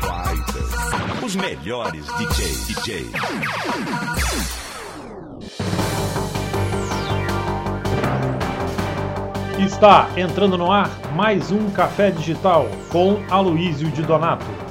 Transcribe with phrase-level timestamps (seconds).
[0.00, 1.24] vai dançar.
[1.24, 3.06] Os melhores DJ, DJ.
[9.64, 14.63] Está entrando no ar mais um Café Digital com Aloísio de Donato.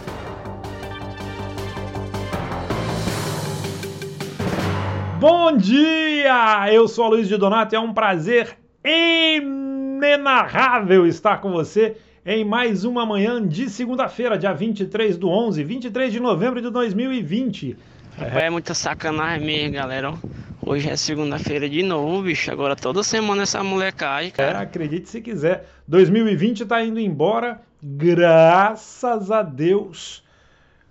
[5.25, 6.69] Bom dia!
[6.69, 12.83] Eu sou Aloysio de Donato e é um prazer inenarrável estar com você em mais
[12.83, 17.77] uma manhã de segunda-feira, dia 23 do 11, 23 de novembro de 2020.
[18.19, 20.13] É, é muita sacanagem mesmo, galera.
[20.61, 22.51] Hoje é segunda-feira de novo, bicho.
[22.51, 24.59] Agora toda semana essa molecagem, É, cara.
[24.59, 25.69] acredite se quiser.
[25.87, 30.21] 2020 está indo embora, graças a Deus,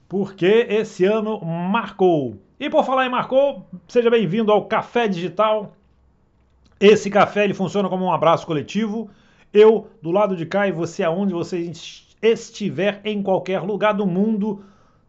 [0.08, 2.41] porque esse ano marcou.
[2.62, 5.72] E por falar em marcou, seja bem-vindo ao Café Digital.
[6.78, 9.10] Esse café ele funciona como um abraço coletivo.
[9.52, 11.72] Eu do lado de cá e você aonde você
[12.22, 14.64] estiver em qualquer lugar do mundo,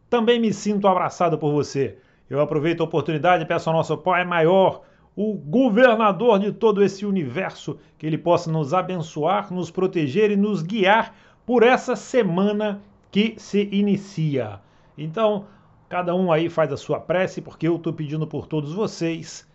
[0.10, 2.00] também me sinto abraçado por você.
[2.28, 4.82] Eu aproveito a oportunidade e peço ao nosso Pai Maior,
[5.16, 10.64] o governador de todo esse universo, que ele possa nos abençoar, nos proteger e nos
[10.64, 14.60] guiar por essa semana que se inicia.
[14.98, 15.46] Então,
[15.94, 19.48] cada um aí faz a sua prece, porque eu estou pedindo por todos vocês,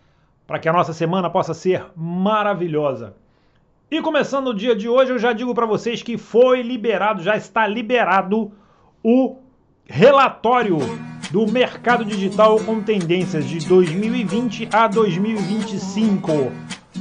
[0.47, 3.17] para que a nossa semana possa ser maravilhosa.
[3.91, 7.37] E começando o dia de hoje, eu já digo para vocês que foi liberado, já
[7.37, 8.53] está liberado
[9.03, 9.39] o
[9.85, 10.79] relatório
[11.33, 16.53] do mercado digital com tendências de 2020 a 2025,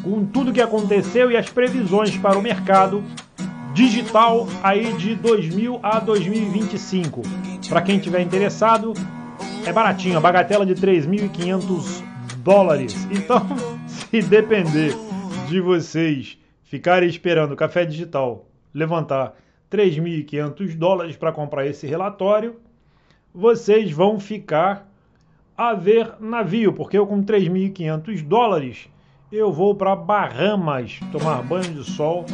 [0.03, 3.03] com tudo que aconteceu e as previsões para o mercado
[3.75, 7.21] digital aí de 2000 a 2025.
[7.69, 8.95] Para quem tiver interessado,
[9.67, 12.01] é baratinho, a bagatela de 3.500
[12.37, 12.95] dólares.
[13.11, 13.45] Então,
[13.85, 14.93] se depender
[15.49, 19.33] de vocês ficarem esperando o café digital levantar
[19.69, 22.55] 3.500 dólares para comprar esse relatório,
[23.33, 24.89] vocês vão ficar
[25.57, 28.87] a ver navio, porque eu com 3.500 dólares
[29.29, 32.25] eu vou para Bahamas tomar banho de sol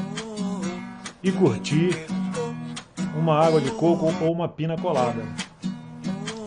[1.23, 1.95] e curtir
[3.17, 5.23] uma água de coco ou uma pina colada.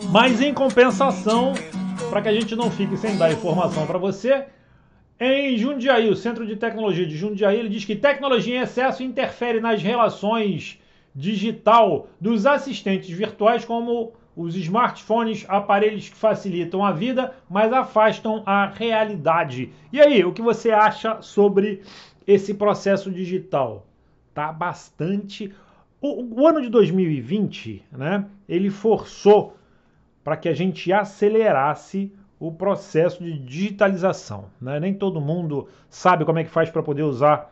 [0.09, 1.53] Mas em compensação,
[2.09, 4.45] para que a gente não fique sem dar informação para você,
[5.19, 9.59] em Jundiaí, o Centro de Tecnologia de Jundiaí, ele diz que tecnologia em excesso interfere
[9.59, 10.79] nas relações
[11.13, 18.67] digital dos assistentes virtuais, como os smartphones, aparelhos que facilitam a vida, mas afastam a
[18.67, 19.73] realidade.
[19.91, 21.81] E aí, o que você acha sobre
[22.25, 23.85] esse processo digital?
[24.33, 25.51] Tá bastante.
[25.99, 28.25] O, o ano de 2020, né?
[28.47, 29.56] Ele forçou
[30.27, 34.47] para que a gente acelerasse o processo de digitalização.
[34.59, 34.77] Né?
[34.77, 37.49] Nem todo mundo sabe como é que faz para poder usar,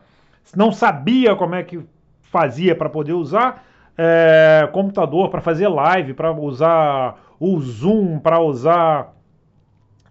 [0.54, 1.80] não sabia como é que
[2.20, 3.64] fazia para poder usar
[3.96, 9.14] é, computador, para fazer live, para usar o Zoom, para usar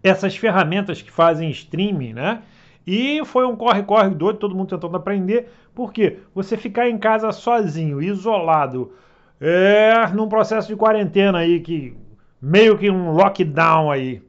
[0.01, 2.41] essas ferramentas que fazem streaming, né?
[2.87, 8.01] E foi um corre-corre doido, todo mundo tentando aprender, porque você ficar em casa sozinho,
[8.01, 8.91] isolado,
[9.39, 11.95] é, num processo de quarentena aí, que
[12.41, 14.21] meio que um lockdown aí,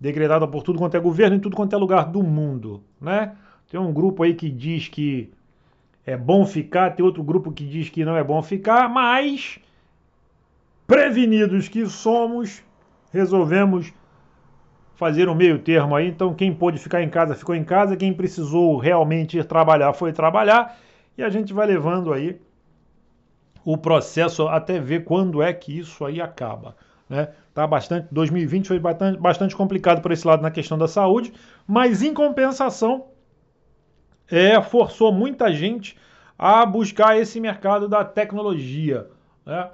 [0.00, 3.36] decretado por tudo quanto é governo em tudo quanto é lugar do mundo, né?
[3.70, 5.30] Tem um grupo aí que diz que
[6.04, 9.58] é bom ficar, tem outro grupo que diz que não é bom ficar, mas
[10.86, 12.62] prevenidos que somos,
[13.12, 13.92] resolvemos
[14.94, 16.06] fazer um meio termo aí.
[16.06, 17.96] Então, quem pôde ficar em casa, ficou em casa.
[17.96, 20.78] Quem precisou realmente ir trabalhar, foi trabalhar.
[21.16, 22.40] E a gente vai levando aí
[23.64, 26.76] o processo até ver quando é que isso aí acaba.
[27.12, 27.28] Né?
[27.52, 31.30] Tá bastante, 2020 foi bastante, bastante complicado por esse lado na questão da saúde,
[31.66, 33.04] mas em compensação,
[34.30, 35.94] é, forçou muita gente
[36.38, 39.10] a buscar esse mercado da tecnologia.
[39.44, 39.68] Né?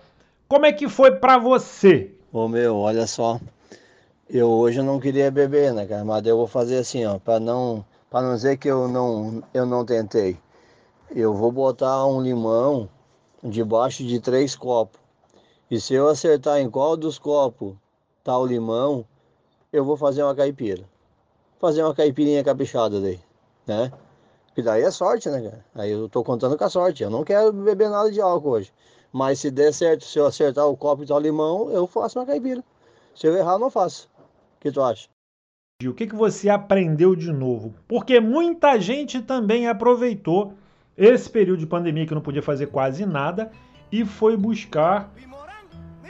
[0.49, 2.11] Como é que foi para você?
[2.33, 3.39] Ô meu, olha só.
[4.29, 6.05] Eu hoje não queria beber, né, cara?
[6.05, 9.65] Mas eu vou fazer assim, ó, para não, para não dizer que eu não, eu
[9.65, 10.37] não tentei.
[11.15, 12.89] Eu vou botar um limão
[13.45, 15.01] debaixo de três copos.
[15.71, 17.75] E se eu acertar em qual dos copos
[18.25, 19.05] tá o limão,
[19.73, 20.83] eu vou fazer uma caipira.
[21.59, 23.21] Fazer uma caipirinha caprichada daí,
[23.67, 23.93] né?
[24.55, 25.65] Que daí é sorte, né, cara?
[25.75, 27.03] Aí eu tô contando com a sorte.
[27.03, 28.73] Eu não quero beber nada de álcool hoje.
[29.13, 32.27] Mas se der certo, se eu acertar o copo e tal limão, eu faço uma
[32.27, 32.63] caipira.
[33.15, 34.09] Se eu errar, eu não faço.
[34.57, 35.09] O que tu acha?
[35.85, 37.75] O que, que você aprendeu de novo?
[37.87, 40.55] Porque muita gente também aproveitou
[40.97, 43.53] esse período de pandemia que não podia fazer quase nada
[43.91, 45.13] e foi buscar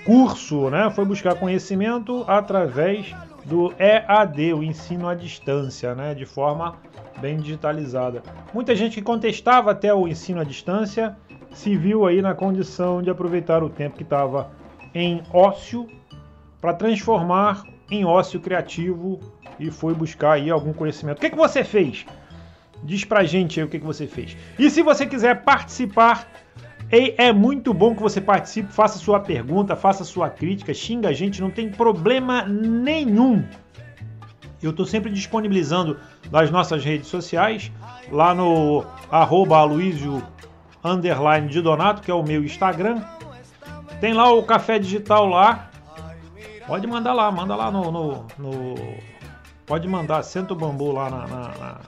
[0.08, 0.88] curso, né?
[0.88, 3.14] Foi buscar conhecimento através
[3.44, 6.14] do EAD, o ensino à distância, né?
[6.14, 6.76] De forma
[7.20, 8.22] bem digitalizada.
[8.54, 11.14] Muita gente que contestava até o ensino à distância
[11.52, 14.50] se viu aí na condição de aproveitar o tempo que estava
[14.94, 15.86] em ócio
[16.58, 19.20] para transformar em ócio criativo
[19.60, 21.18] e foi buscar aí algum conhecimento.
[21.18, 22.06] O que, que você fez?
[22.82, 24.34] Diz pra gente aí o que, que você fez.
[24.58, 26.26] E se você quiser participar,
[26.90, 31.40] é muito bom que você participe, faça sua pergunta, faça sua crítica, xinga a gente,
[31.40, 33.44] não tem problema nenhum.
[34.62, 35.98] Eu estou sempre disponibilizando
[36.30, 37.70] nas nossas redes sociais,
[38.10, 40.22] lá no arroba Aloysio
[41.48, 43.02] de Donato, que é o meu Instagram.
[44.00, 45.70] Tem lá o Café Digital lá.
[46.66, 47.90] Pode mandar lá, manda lá no.
[47.90, 48.74] no, no
[49.66, 51.80] pode mandar, senta o bambu lá na, na, na,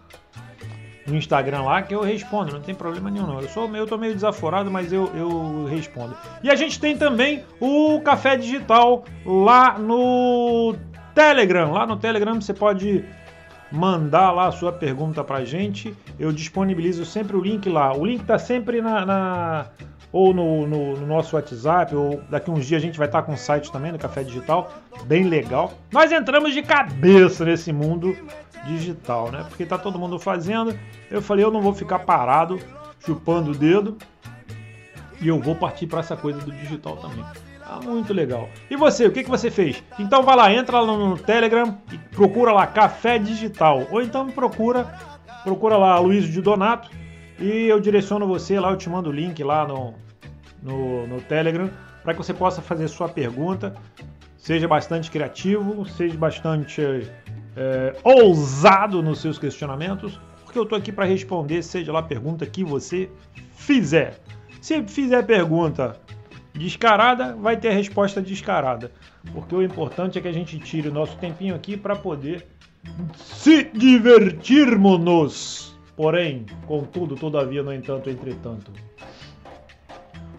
[1.11, 3.41] no Instagram lá que eu respondo, não tem problema nenhum não.
[3.41, 6.17] Eu sou eu tô meio desaforado, mas eu, eu respondo.
[6.43, 10.75] E a gente tem também o Café Digital lá no
[11.15, 11.73] Telegram.
[11.73, 13.05] Lá no Telegram você pode
[13.71, 15.95] mandar lá a sua pergunta pra gente.
[16.19, 17.93] Eu disponibilizo sempre o link lá.
[17.95, 19.67] O link tá sempre na, na
[20.13, 23.33] ou no, no, no, nosso WhatsApp, ou daqui uns dias a gente vai estar com
[23.33, 24.73] o site também do Café Digital,
[25.05, 25.73] bem legal.
[25.93, 28.17] Nós entramos de cabeça nesse mundo
[28.67, 29.45] digital, né?
[29.49, 30.79] Porque tá todo mundo fazendo.
[31.11, 32.59] Eu falei, eu não vou ficar parado
[33.01, 33.97] chupando o dedo
[35.21, 37.25] e eu vou partir para essa coisa do digital também.
[37.63, 38.49] Ah, muito legal.
[38.69, 39.83] E você, o que, que você fez?
[39.99, 43.87] Então vai lá, entra lá no Telegram e procura lá Café Digital.
[43.91, 44.93] Ou então procura,
[45.45, 46.91] procura lá Luiz de Donato
[47.39, 49.95] e eu direciono você lá, eu te mando o link lá no,
[50.61, 51.71] no, no Telegram
[52.03, 53.75] para que você possa fazer sua pergunta.
[54.37, 56.83] Seja bastante criativo, seja bastante
[57.57, 62.45] é, ousado nos seus questionamentos, porque eu estou aqui para responder, seja lá a pergunta
[62.47, 63.11] que você
[63.55, 64.21] fizer.
[64.61, 65.97] Se fizer pergunta
[66.55, 68.91] descarada, vai ter a resposta descarada.
[69.33, 72.47] Porque o importante é que a gente tire o nosso tempinho aqui para poder
[73.15, 75.79] se divertirmos.
[75.97, 78.73] Porém, contudo, todavia, no entanto, entretanto.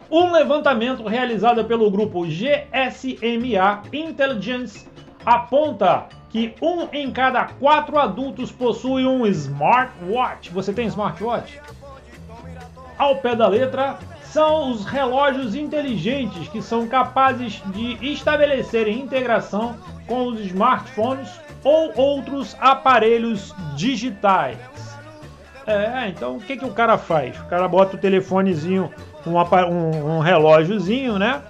[0.09, 4.85] Um levantamento realizado pelo grupo GSMA Intelligence
[5.25, 10.49] aponta que um em cada quatro adultos possui um smartwatch.
[10.51, 11.59] Você tem smartwatch?
[12.97, 19.75] Ao pé da letra, são os relógios inteligentes que são capazes de estabelecer integração
[20.07, 21.29] com os smartphones
[21.63, 24.57] ou outros aparelhos digitais.
[25.67, 27.37] É, então o que, que o cara faz?
[27.39, 28.89] O cara bota o telefonezinho,
[29.27, 31.41] um, um, um relógiozinho, né?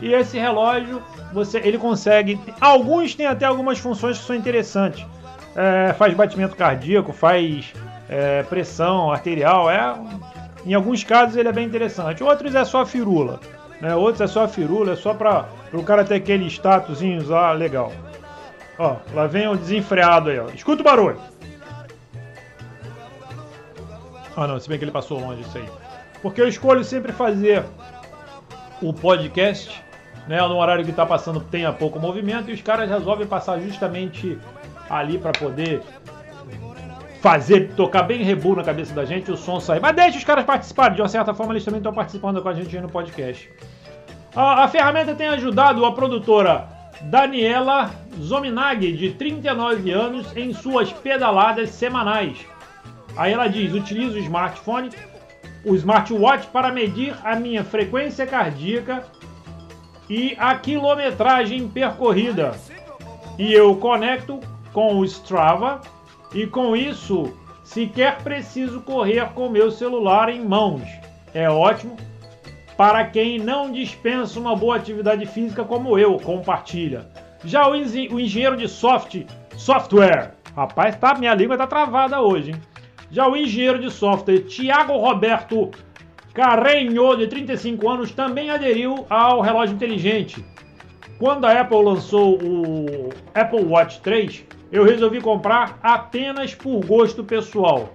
[0.00, 1.02] E esse relógio,
[1.32, 2.38] você, ele consegue.
[2.60, 5.06] Alguns têm até algumas funções que são interessantes.
[5.54, 7.72] É, faz batimento cardíaco, faz
[8.08, 9.70] é, pressão arterial.
[9.70, 9.94] É
[10.66, 12.24] em alguns casos ele é bem interessante.
[12.24, 13.40] Outros é só firula.
[13.80, 13.94] Né?
[13.94, 17.92] Outros é só firula, é só para o cara ter aquele statusinho lá legal.
[18.76, 20.48] Ó, lá vem o desenfreado aí, ó.
[20.48, 21.18] Escuta o barulho.
[24.36, 25.64] Ah não, se bem que ele passou longe isso aí.
[26.20, 27.64] Porque eu escolho sempre fazer
[28.82, 29.82] o podcast,
[30.28, 34.38] né, no horário que está passando tenha pouco movimento e os caras resolvem passar justamente
[34.90, 35.82] ali para poder
[37.20, 39.80] fazer, tocar bem rebu na cabeça da gente, o som sair.
[39.80, 42.52] Mas deixa os caras participarem, de uma certa forma eles também estão participando com a
[42.52, 43.50] gente no podcast.
[44.34, 46.68] A, a ferramenta tem ajudado a produtora
[47.02, 52.38] Daniela Zominag, de 39 anos, em suas pedaladas semanais.
[53.16, 54.90] Aí ela diz: utilizo o smartphone,
[55.64, 59.04] o smartwatch para medir a minha frequência cardíaca
[60.08, 62.54] e a quilometragem percorrida.
[63.38, 64.40] E eu conecto
[64.72, 65.80] com o Strava
[66.34, 67.32] e com isso
[67.64, 70.82] sequer preciso correr com meu celular em mãos.
[71.34, 71.96] É ótimo
[72.76, 77.08] para quem não dispensa uma boa atividade física como eu, compartilha.
[77.44, 79.24] Já o, engenheiro de soft,
[79.56, 82.60] software, rapaz, tá, minha língua tá travada hoje, hein?
[83.10, 85.70] Já o engenheiro de software Tiago Roberto
[86.36, 90.44] Carrenho, de 35 anos, também aderiu ao relógio inteligente.
[91.18, 97.88] Quando a Apple lançou o Apple Watch 3, eu resolvi comprar apenas por gosto pessoal.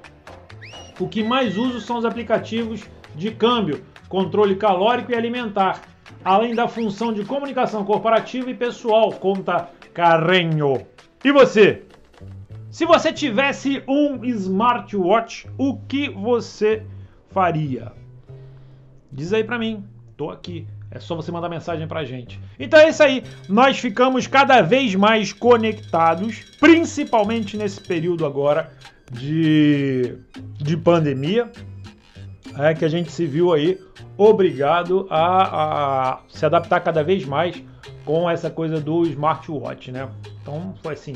[1.00, 2.82] O que mais uso são os aplicativos
[3.14, 5.80] de câmbio, controle calórico e alimentar,
[6.26, 10.88] além da função de comunicação corporativa e pessoal, conta Carrenho.
[11.24, 11.84] E você?
[12.72, 16.84] Se você tivesse um smartwatch, o que você
[17.30, 18.01] faria?
[19.12, 19.84] Diz aí pra mim.
[20.16, 20.68] Tô aqui.
[20.90, 22.40] É só você mandar mensagem pra gente.
[22.60, 23.24] Então é isso aí.
[23.48, 28.72] Nós ficamos cada vez mais conectados, principalmente nesse período agora
[29.12, 30.18] de,
[30.58, 31.50] de pandemia.
[32.58, 33.80] é que a gente se viu aí
[34.18, 37.62] obrigado a, a se adaptar cada vez mais
[38.06, 40.10] com essa coisa do smartwatch, né?
[40.42, 41.14] Então foi assim,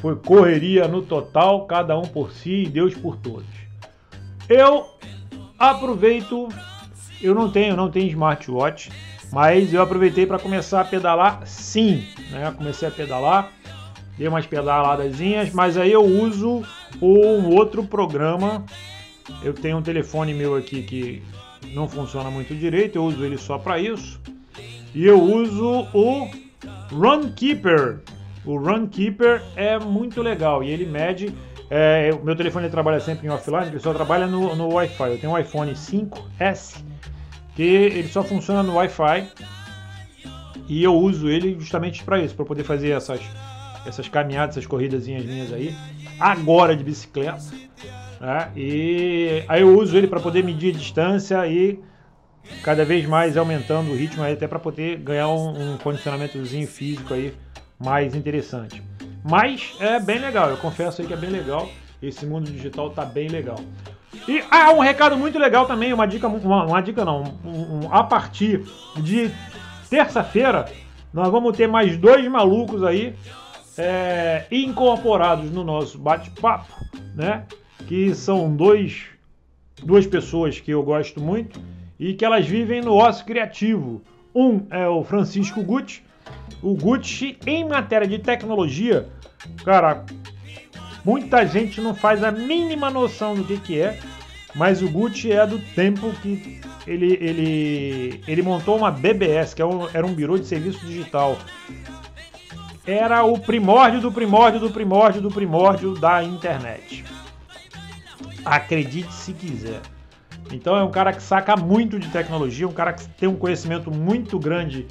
[0.00, 3.46] foi correria no total, cada um por si e Deus por todos.
[4.48, 4.86] Eu
[5.58, 6.48] aproveito,
[7.22, 8.90] eu não tenho, não tenho smartwatch,
[9.32, 12.52] mas eu aproveitei para começar a pedalar sim, né?
[12.56, 13.52] Comecei a pedalar,
[14.16, 16.62] dei umas pedaladazinhas, mas aí eu uso
[17.00, 18.64] um outro programa.
[19.42, 21.22] Eu tenho um telefone meu aqui que
[21.72, 24.20] não funciona muito direito, eu uso ele só para isso.
[24.94, 26.28] E eu uso o
[26.90, 28.00] Runkeeper.
[28.44, 31.32] O Runkeeper é muito legal e ele mede.
[31.70, 35.10] É, meu telefone trabalha sempre em offline, ele só trabalha no, no Wi-Fi.
[35.10, 36.89] Eu tenho um iPhone 5S
[37.60, 39.28] que ele só funciona no Wi-Fi
[40.66, 43.20] e eu uso ele justamente para isso, para poder fazer essas,
[43.84, 45.74] essas caminhadas, essas corridazinhas minhas aí,
[46.18, 47.42] agora de bicicleta.
[48.18, 48.50] Né?
[48.56, 51.78] E aí eu uso ele para poder medir a distância e
[52.62, 57.12] cada vez mais aumentando o ritmo aí, até para poder ganhar um, um condicionamentozinho físico
[57.12, 57.34] aí
[57.78, 58.82] mais interessante.
[59.22, 61.68] Mas é bem legal, eu confesso aí que é bem legal.
[62.02, 63.58] Esse mundo digital tá bem legal.
[64.26, 67.94] E ah, um recado muito legal também, uma dica, uma, uma dica não, um, um,
[67.94, 68.64] a partir
[68.96, 69.30] de
[69.88, 70.66] terça-feira
[71.12, 73.14] nós vamos ter mais dois malucos aí
[73.76, 76.72] é, incorporados no nosso bate-papo,
[77.14, 77.44] né?
[77.86, 79.06] Que são dois,
[79.82, 81.60] duas pessoas que eu gosto muito
[81.98, 84.00] e que elas vivem no ócio criativo.
[84.34, 86.02] Um é o Francisco Gucci.
[86.62, 89.08] O Gucci, em matéria de tecnologia,
[89.64, 90.04] cara,
[91.04, 93.98] muita gente não faz a mínima noção do que, que é,
[94.54, 99.64] mas o Gucci é do tempo que ele, ele, ele montou uma BBS, que é
[99.94, 101.38] era um birô de serviço digital.
[102.86, 107.04] Era o primórdio do primórdio do primórdio do primórdio da internet.
[108.44, 109.80] Acredite se quiser.
[110.50, 113.90] Então é um cara que saca muito de tecnologia, um cara que tem um conhecimento
[113.90, 114.86] muito grande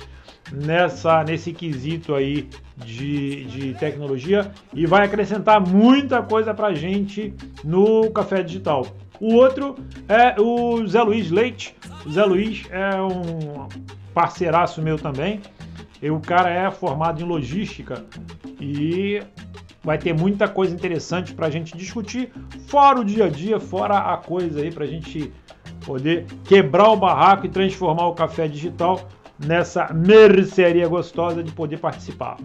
[0.52, 8.10] nessa nesse quesito aí de, de tecnologia e vai acrescentar muita coisa pra gente no
[8.12, 8.86] Café Digital.
[9.20, 9.76] O outro
[10.08, 11.76] é o Zé Luiz Leite.
[12.06, 13.68] O Zé Luiz é um
[14.14, 15.42] parceiraço meu também.
[16.02, 18.06] E o cara é formado em logística
[18.62, 19.22] e
[19.84, 22.32] vai ter muita coisa interessante para a gente discutir,
[22.68, 25.32] fora o dia a dia, fora a coisa aí para a gente
[25.86, 32.38] poder quebrar o barraco e transformar o café digital nessa mercearia gostosa de poder participar.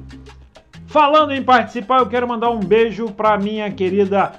[0.87, 4.33] Falando em participar, eu quero mandar um beijo para minha querida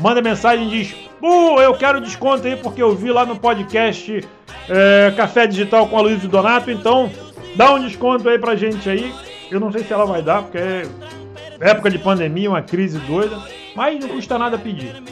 [0.00, 4.26] Manda mensagem e diz: uh, eu quero desconto aí porque eu vi lá no podcast
[4.68, 6.70] é, Café Digital com a Luiz Donato.
[6.70, 7.10] Então,
[7.54, 9.12] dá um desconto aí pra gente aí.
[9.50, 10.86] Eu não sei se ela vai dar, porque é
[11.62, 13.38] época de pandemia, uma crise doida.
[13.74, 15.02] Mas não custa nada pedir.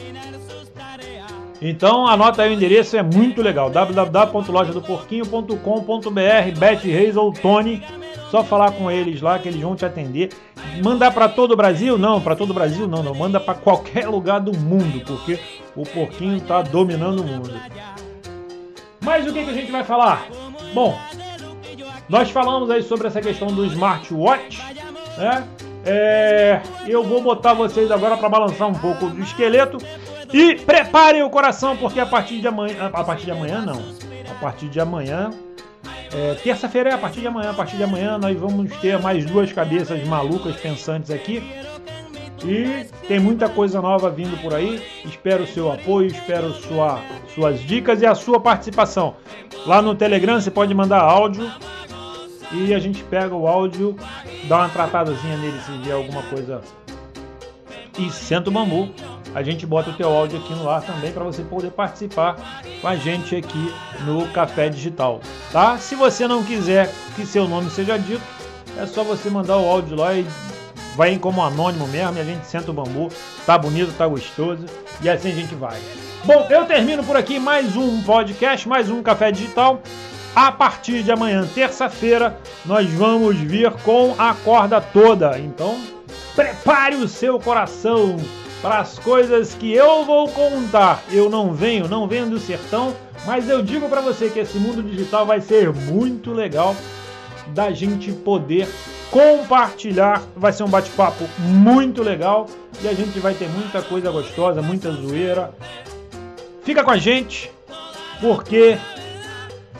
[1.61, 3.69] Então anota aí o endereço, é muito legal.
[3.69, 7.81] www.lojadoporquinho.com.br Beth Reis ou Tony.
[8.29, 10.29] Só falar com eles lá que eles vão te atender.
[10.83, 11.97] Mandar para todo o Brasil?
[11.97, 13.13] Não, para todo o Brasil não, não.
[13.13, 15.37] Manda para qualquer lugar do mundo, porque
[15.75, 17.51] o porquinho está dominando o mundo.
[19.01, 20.27] Mas o que, que a gente vai falar?
[20.73, 20.97] Bom,
[22.07, 24.61] nós falamos aí sobre essa questão do smartwatch,
[25.17, 25.45] né?
[25.85, 29.77] É, eu vou botar vocês agora para balançar um pouco do esqueleto
[30.31, 32.89] e preparem o coração, porque a partir de amanhã.
[32.93, 33.81] A partir de amanhã não.
[34.29, 35.31] A partir de amanhã.
[36.13, 37.51] É, Terça-feira é a partir de amanhã.
[37.51, 41.43] A partir de amanhã nós vamos ter mais duas cabeças malucas pensantes aqui.
[42.43, 44.83] E tem muita coisa nova vindo por aí.
[45.05, 46.99] Espero o seu apoio, espero sua,
[47.33, 49.15] suas dicas e a sua participação.
[49.65, 51.51] Lá no Telegram você pode mandar áudio
[52.53, 53.95] e a gente pega o áudio,
[54.47, 56.61] dá uma tratadazinha nele se vier alguma coisa
[57.97, 58.89] e senta o bambu
[59.33, 62.35] a gente bota o teu áudio aqui no ar também para você poder participar
[62.81, 63.73] com a gente aqui
[64.05, 65.77] no Café Digital, tá?
[65.77, 68.21] Se você não quiser que seu nome seja dito,
[68.77, 70.25] é só você mandar o áudio lá e
[70.97, 73.09] vai como anônimo mesmo e a gente senta o bambu,
[73.45, 74.65] tá bonito, tá gostoso
[75.01, 75.79] e assim a gente vai.
[76.25, 79.81] Bom, eu termino por aqui mais um podcast, mais um Café Digital.
[80.35, 85.37] A partir de amanhã, terça-feira, nós vamos vir com a corda toda.
[85.39, 85.77] Então,
[86.35, 88.17] prepare o seu coração
[88.61, 91.03] para as coisas que eu vou contar.
[91.09, 92.95] Eu não venho, não venho do sertão,
[93.25, 96.75] mas eu digo para você que esse mundo digital vai ser muito legal
[97.47, 98.69] da gente poder
[99.09, 100.21] compartilhar.
[100.35, 102.47] Vai ser um bate-papo muito legal
[102.81, 105.53] e a gente vai ter muita coisa gostosa, muita zoeira.
[106.63, 107.51] Fica com a gente,
[108.21, 108.77] porque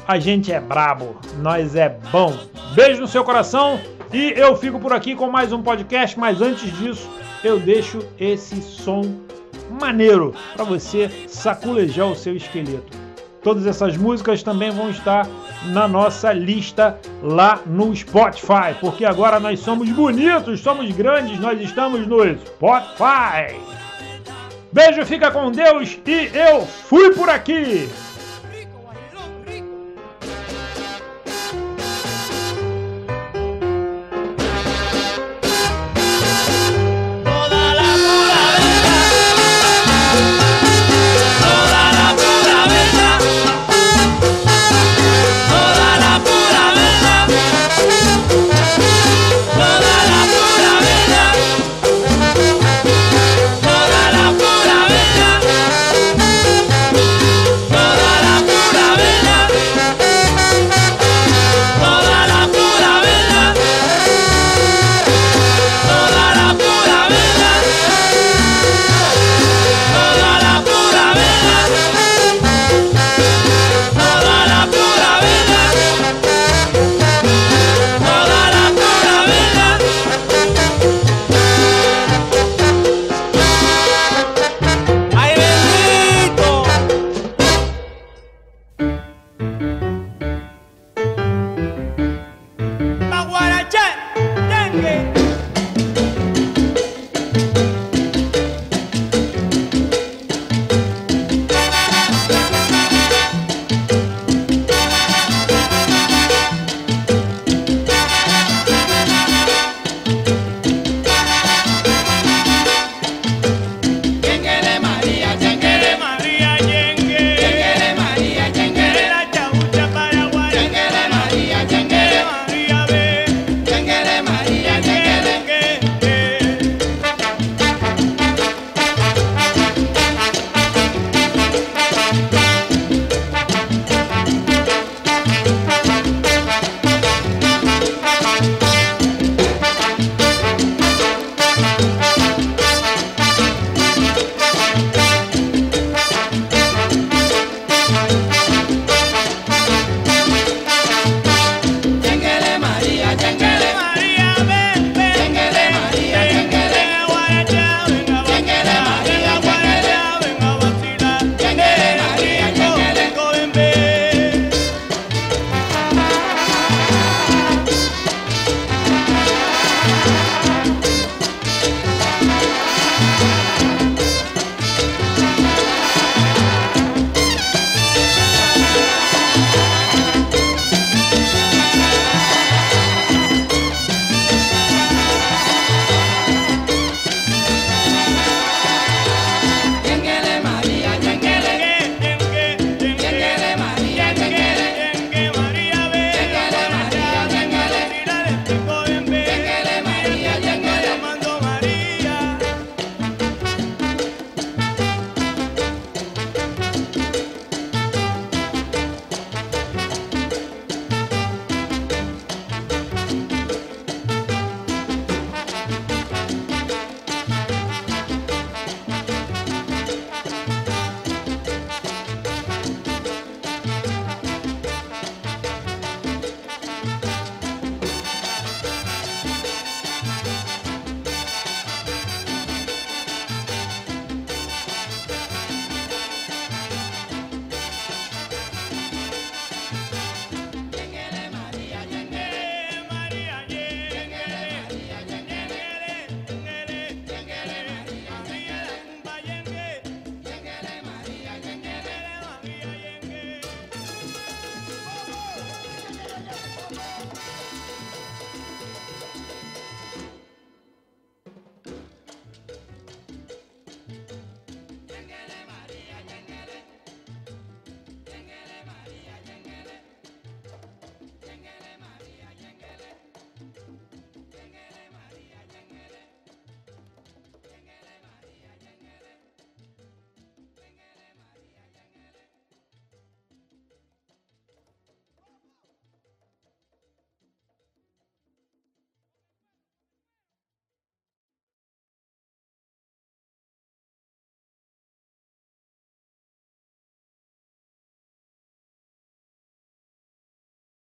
[0.08, 2.38] a gente é brabo, nós é bom.
[2.74, 3.80] Beijo no seu coração
[4.14, 7.10] e eu fico por aqui com mais um podcast, mas antes disso,
[7.44, 9.02] eu deixo esse som
[9.80, 13.00] maneiro para você saculejar o seu esqueleto.
[13.42, 15.28] Todas essas músicas também vão estar
[15.66, 22.06] na nossa lista lá no Spotify, porque agora nós somos bonitos, somos grandes, nós estamos
[22.06, 23.60] no Spotify.
[24.72, 27.90] Beijo, fica com Deus e eu fui por aqui!